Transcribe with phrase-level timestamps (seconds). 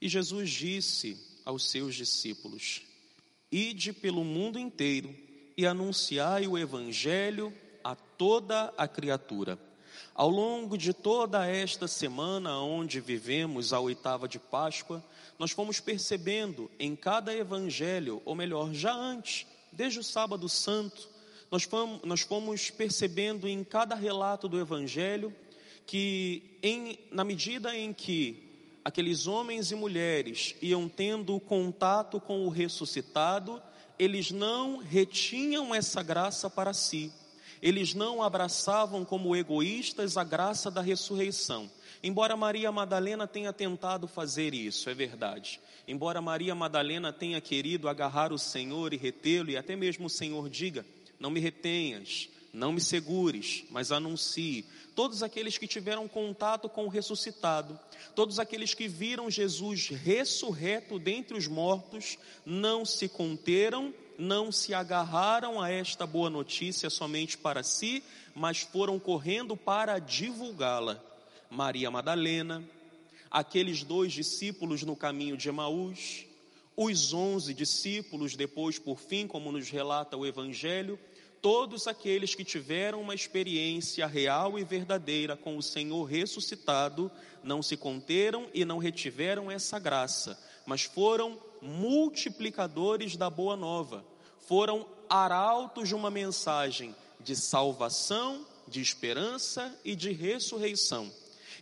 [0.00, 2.82] E Jesus disse aos seus discípulos:
[3.52, 5.14] Ide pelo mundo inteiro
[5.56, 7.52] e anunciai o evangelho
[7.84, 9.58] a toda a criatura.
[10.14, 15.04] Ao longo de toda esta semana onde vivemos a oitava de Páscoa,
[15.38, 21.08] nós fomos percebendo em cada evangelho, ou melhor, já antes, desde o sábado santo,
[21.50, 25.34] nós fomos, nós fomos percebendo em cada relato do evangelho
[25.86, 28.49] que, em, na medida em que
[28.84, 33.62] aqueles homens e mulheres iam tendo contato com o ressuscitado,
[33.98, 37.12] eles não retinham essa graça para si
[37.62, 41.70] eles não abraçavam como egoístas a graça da ressurreição.
[42.02, 45.60] Embora Maria Madalena tenha tentado fazer isso, é verdade.
[45.86, 50.48] Embora Maria Madalena tenha querido agarrar o Senhor e retê-lo, e até mesmo o Senhor
[50.48, 50.86] diga:
[51.18, 54.64] Não me retenhas, não me segures, mas anuncie.
[54.94, 57.78] Todos aqueles que tiveram contato com o ressuscitado,
[58.14, 65.60] todos aqueles que viram Jesus ressurreto dentre os mortos, não se conteram não se agarraram
[65.60, 71.02] a esta boa notícia somente para si, mas foram correndo para divulgá-la.
[71.50, 72.62] Maria Madalena,
[73.30, 76.26] aqueles dois discípulos no caminho de Emaús,
[76.76, 80.98] os onze discípulos, depois, por fim, como nos relata o Evangelho,
[81.42, 87.10] todos aqueles que tiveram uma experiência real e verdadeira com o Senhor ressuscitado,
[87.42, 94.04] não se conteram e não retiveram essa graça, mas foram multiplicadores da boa nova,
[94.46, 101.10] foram arautos de uma mensagem de salvação, de esperança e de ressurreição.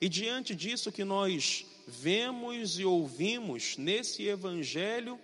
[0.00, 5.18] E diante disso que nós vemos e ouvimos nesse evangelho,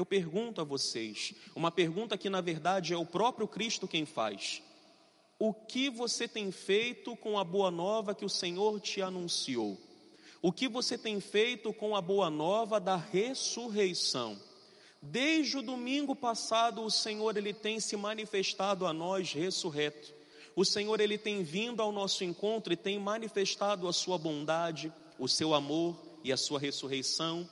[0.00, 4.62] eu pergunto a vocês, uma pergunta que na verdade é o próprio Cristo quem faz.
[5.38, 9.78] O que você tem feito com a boa nova que o Senhor te anunciou?
[10.40, 14.40] O que você tem feito com a boa nova da ressurreição?
[15.02, 20.14] Desde o domingo passado, o Senhor ele tem se manifestado a nós ressurreto.
[20.56, 25.28] O Senhor ele tem vindo ao nosso encontro e tem manifestado a sua bondade, o
[25.28, 25.94] seu amor
[26.24, 27.46] e a sua ressurreição.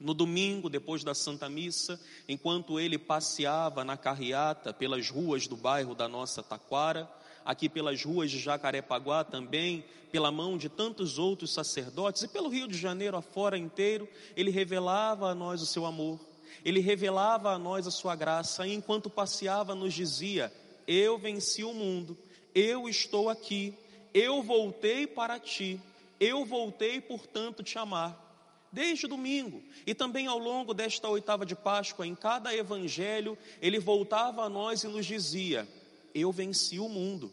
[0.00, 5.94] No domingo, depois da Santa Missa, enquanto ele passeava na carreata pelas ruas do bairro
[5.94, 7.06] da nossa Taquara,
[7.44, 12.66] aqui pelas ruas de Jacarepaguá também, pela mão de tantos outros sacerdotes e pelo Rio
[12.66, 16.18] de Janeiro afora inteiro, ele revelava a nós o seu amor,
[16.64, 20.50] ele revelava a nós a sua graça e enquanto passeava nos dizia:
[20.86, 22.16] Eu venci o mundo,
[22.54, 23.74] eu estou aqui,
[24.14, 25.78] eu voltei para ti,
[26.18, 28.29] eu voltei, portanto, te amar
[28.72, 34.42] desde domingo e também ao longo desta oitava de Páscoa, em cada evangelho, ele voltava
[34.42, 35.68] a nós e nos dizia:
[36.14, 37.32] Eu venci o mundo,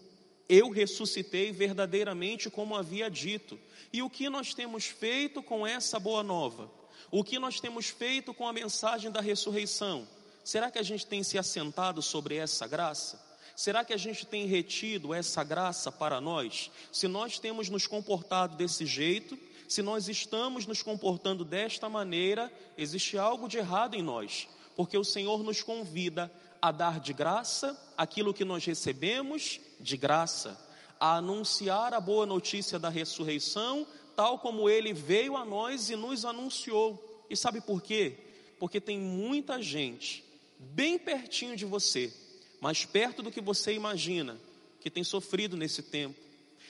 [0.50, 3.60] eu ressuscitei verdadeiramente como havia dito.
[3.92, 6.72] E o que nós temos feito com essa boa nova?
[7.10, 10.08] O que nós temos feito com a mensagem da ressurreição?
[10.44, 13.26] Será que a gente tem se assentado sobre essa graça?
[13.56, 16.70] Será que a gente tem retido essa graça para nós?
[16.92, 23.18] Se nós temos nos comportado desse jeito, se nós estamos nos comportando desta maneira, existe
[23.18, 28.34] algo de errado em nós, porque o Senhor nos convida a dar de graça aquilo
[28.34, 30.60] que nós recebemos de graça,
[31.00, 33.86] a anunciar a boa notícia da ressurreição,
[34.16, 37.26] tal como ele veio a nós e nos anunciou.
[37.30, 38.18] E sabe por quê?
[38.60, 40.24] Porque tem muita gente
[40.58, 42.12] bem pertinho de você,
[42.60, 44.40] mais perto do que você imagina,
[44.80, 46.16] que tem sofrido nesse tempo,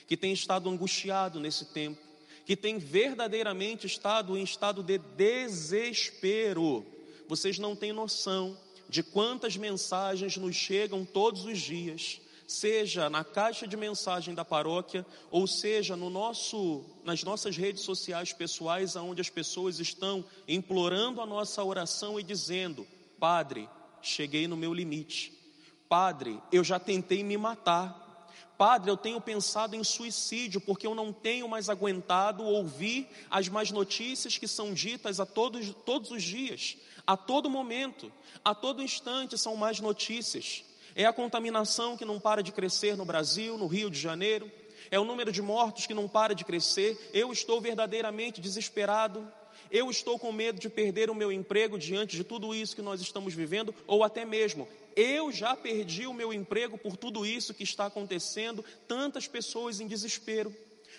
[0.06, 2.07] que tem estado angustiado nesse tempo,
[2.48, 6.82] que tem verdadeiramente estado em estado de desespero.
[7.28, 8.56] Vocês não têm noção
[8.88, 15.04] de quantas mensagens nos chegam todos os dias, seja na caixa de mensagem da paróquia,
[15.30, 21.26] ou seja no nosso, nas nossas redes sociais pessoais, onde as pessoas estão implorando a
[21.26, 22.86] nossa oração e dizendo:
[23.20, 23.68] Padre,
[24.00, 25.34] cheguei no meu limite.
[25.86, 28.07] Padre, eu já tentei me matar.
[28.58, 33.70] Padre, eu tenho pensado em suicídio porque eu não tenho mais aguentado ouvir as más
[33.70, 36.76] notícias que são ditas a todos, todos os dias.
[37.06, 38.12] A todo momento,
[38.44, 40.64] a todo instante são mais notícias.
[40.96, 44.50] É a contaminação que não para de crescer no Brasil, no Rio de Janeiro.
[44.90, 47.10] É o número de mortos que não para de crescer.
[47.14, 49.32] Eu estou verdadeiramente desesperado.
[49.70, 53.00] Eu estou com medo de perder o meu emprego diante de tudo isso que nós
[53.00, 54.66] estamos vivendo, ou até mesmo,
[55.00, 58.64] eu já perdi o meu emprego por tudo isso que está acontecendo.
[58.88, 60.52] Tantas pessoas em desespero,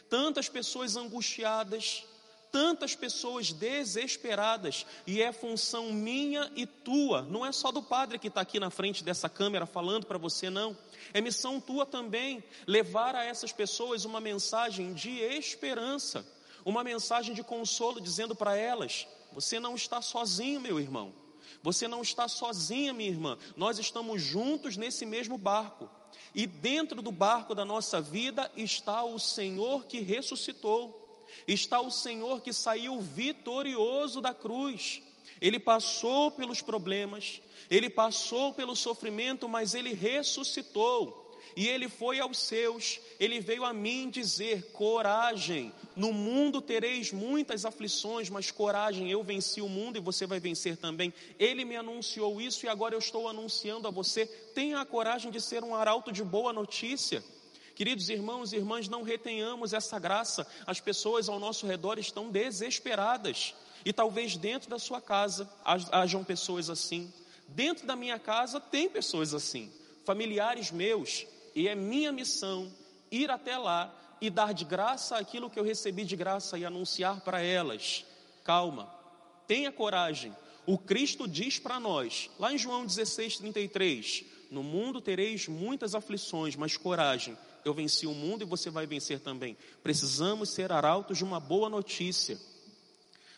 [0.09, 2.05] tantas pessoas angustiadas,
[2.49, 8.29] tantas pessoas desesperadas e é função minha e tua, não é só do padre que
[8.29, 10.77] está aqui na frente dessa câmera falando para você, não.
[11.13, 16.25] É missão tua também levar a essas pessoas uma mensagem de esperança,
[16.63, 21.18] uma mensagem de consolo, dizendo para elas: Você não está sozinho, meu irmão.
[21.61, 23.37] Você não está sozinha, minha irmã.
[23.55, 25.89] Nós estamos juntos nesse mesmo barco.
[26.33, 31.27] E dentro do barco da nossa vida está o Senhor que ressuscitou.
[31.47, 35.01] Está o Senhor que saiu vitorioso da cruz.
[35.41, 41.18] Ele passou pelos problemas, ele passou pelo sofrimento, mas ele ressuscitou.
[41.55, 47.65] E ele foi aos seus, ele veio a mim dizer: coragem, no mundo tereis muitas
[47.65, 51.13] aflições, mas coragem, eu venci o mundo e você vai vencer também.
[51.37, 55.41] Ele me anunciou isso e agora eu estou anunciando a você: tenha a coragem de
[55.41, 57.23] ser um arauto de boa notícia.
[57.79, 60.45] Queridos irmãos e irmãs, não retenhamos essa graça.
[60.67, 63.55] As pessoas ao nosso redor estão desesperadas.
[63.85, 67.09] E talvez dentro da sua casa hajam pessoas assim.
[67.47, 69.71] Dentro da minha casa tem pessoas assim.
[70.03, 71.25] Familiares meus.
[71.59, 72.71] E é minha missão
[73.11, 77.19] ir até lá e dar de graça aquilo que eu recebi de graça e anunciar
[77.19, 78.05] para elas.
[78.45, 78.89] Calma,
[79.45, 80.33] tenha coragem.
[80.65, 86.55] O Cristo diz para nós, lá em João 16, 33, no mundo tereis muitas aflições,
[86.55, 89.57] mas coragem, eu venci o mundo e você vai vencer também.
[89.83, 92.39] Precisamos ser arautos de uma boa notícia.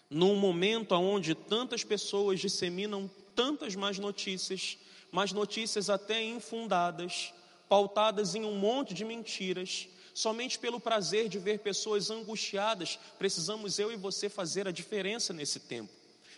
[0.07, 4.77] Num momento onde tantas pessoas disseminam tantas más notícias,
[5.11, 7.33] más notícias até infundadas,
[7.71, 13.89] pautadas em um monte de mentiras, somente pelo prazer de ver pessoas angustiadas, precisamos eu
[13.89, 15.89] e você fazer a diferença nesse tempo.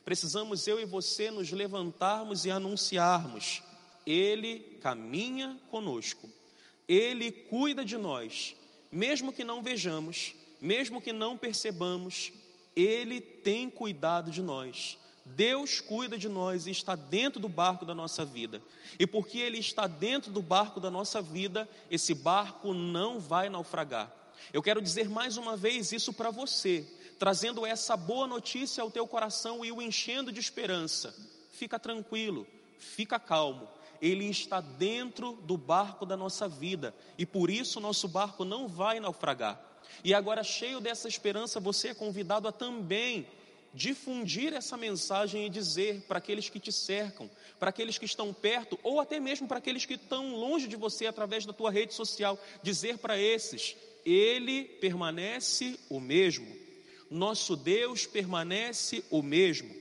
[0.06, 3.63] Precisamos eu e você nos levantarmos e anunciarmos:
[4.06, 6.30] Ele caminha conosco.
[6.88, 8.56] Ele cuida de nós,
[8.91, 12.31] mesmo que não vejamos, mesmo que não percebamos,
[12.75, 15.00] Ele tem cuidado de nós.
[15.25, 18.61] Deus cuida de nós e está dentro do barco da nossa vida.
[18.99, 24.11] E porque Ele está dentro do barco da nossa vida, esse barco não vai naufragar.
[24.51, 26.85] Eu quero dizer mais uma vez isso para você,
[27.17, 31.15] trazendo essa boa notícia ao teu coração e o enchendo de esperança.
[31.51, 32.45] Fica tranquilo,
[32.77, 33.67] fica calmo
[34.03, 38.99] ele está dentro do barco da nossa vida e por isso nosso barco não vai
[38.99, 39.57] naufragar.
[40.03, 43.25] E agora, cheio dessa esperança, você é convidado a também
[43.73, 47.29] difundir essa mensagem e dizer para aqueles que te cercam,
[47.59, 51.07] para aqueles que estão perto, ou até mesmo para aqueles que estão longe de você
[51.07, 53.75] através da tua rede social, dizer para esses:
[54.05, 56.47] Ele permanece o mesmo,
[57.09, 59.73] nosso Deus permanece o mesmo,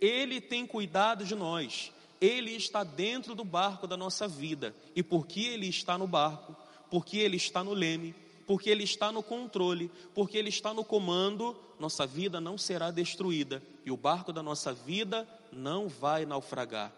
[0.00, 4.74] Ele tem cuidado de nós, ele está dentro do barco da nossa vida.
[4.94, 6.56] E porque Ele está no barco,
[6.90, 8.14] porque Ele está no leme,
[8.46, 13.62] porque Ele está no controle, porque Ele está no comando, nossa vida não será destruída
[13.84, 16.92] e o barco da nossa vida não vai naufragar.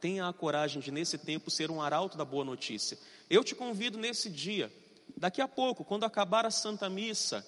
[0.00, 2.98] Tenha a coragem de, nesse tempo, ser um arauto da boa notícia.
[3.30, 4.72] Eu te convido nesse dia,
[5.16, 7.46] daqui a pouco, quando acabar a Santa Missa,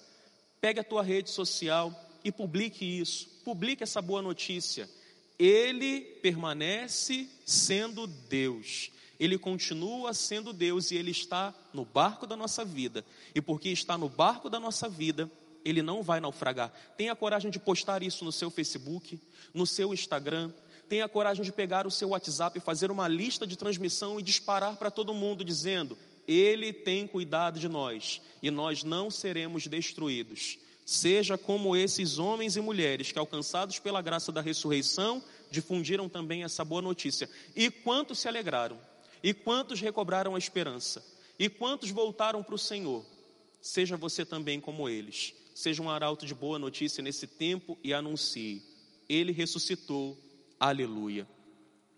[0.59, 1.93] pegue a tua rede social
[2.23, 4.89] e publique isso, publique essa boa notícia
[5.37, 8.91] ele permanece sendo Deus.
[9.19, 13.03] Ele continua sendo Deus e ele está no barco da nossa vida.
[13.33, 15.29] E porque está no barco da nossa vida,
[15.65, 16.71] ele não vai naufragar.
[16.95, 19.19] Tenha coragem de postar isso no seu Facebook,
[19.53, 20.51] no seu Instagram.
[20.87, 24.77] Tenha coragem de pegar o seu WhatsApp e fazer uma lista de transmissão e disparar
[24.77, 25.97] para todo mundo dizendo:
[26.27, 30.59] Ele tem cuidado de nós e nós não seremos destruídos.
[30.85, 35.21] Seja como esses homens e mulheres que, alcançados pela graça da ressurreição,
[35.51, 37.29] difundiram também essa boa notícia.
[37.53, 38.79] E quantos se alegraram?
[39.27, 41.05] E quantos recobraram a esperança?
[41.37, 43.05] E quantos voltaram para o Senhor?
[43.59, 45.33] Seja você também como eles.
[45.53, 48.63] Seja um arauto de boa notícia nesse tempo e anuncie:
[49.09, 50.17] Ele ressuscitou,
[50.57, 51.27] aleluia.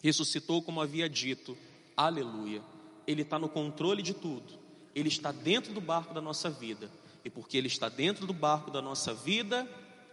[0.01, 1.55] Ressuscitou como havia dito,
[1.95, 2.63] aleluia.
[3.05, 4.57] Ele está no controle de tudo.
[4.95, 6.91] Ele está dentro do barco da nossa vida.
[7.23, 9.69] E porque Ele está dentro do barco da nossa vida,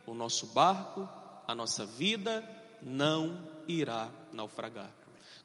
[0.07, 1.09] o nosso barco,
[1.49, 2.45] a nossa vida
[2.83, 5.06] não irá naufragar.